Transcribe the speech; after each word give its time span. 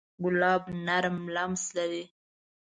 ګلاب 0.23 0.63
نرم 0.85 1.17
لمس 1.35 1.63
لري. 1.77 2.03